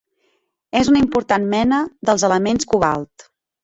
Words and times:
És 0.79 0.89
una 0.93 1.03
important 1.03 1.47
mena 1.53 1.85
dels 2.11 2.29
elements 2.33 2.71
cobalt. 2.77 3.33